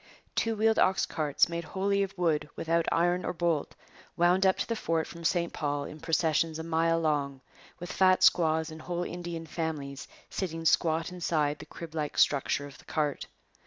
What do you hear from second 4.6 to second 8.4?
the fort from St Paul in processions a mile long, with fat